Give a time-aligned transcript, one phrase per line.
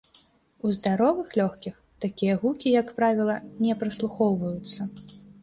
[0.67, 4.81] У здаровых лёгкіх такія гукі, як правіла, не праслухоўваюцца.